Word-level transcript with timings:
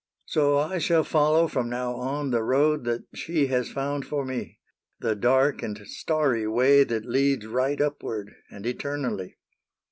"So 0.25 0.57
I 0.57 0.79
shall 0.79 1.03
follow 1.03 1.47
from 1.47 1.69
now 1.69 1.93
on 1.93 2.31
The 2.31 2.41
road 2.41 2.85
that 2.85 3.03
she 3.13 3.45
has 3.49 3.69
found 3.69 4.03
for 4.03 4.25
me: 4.25 4.57
The 4.99 5.13
dark 5.13 5.61
and 5.61 5.77
starry 5.85 6.47
way 6.47 6.83
that 6.83 7.05
leads 7.05 7.45
Right 7.45 7.79
upward, 7.79 8.33
and 8.49 8.65
eternally. 8.65 9.37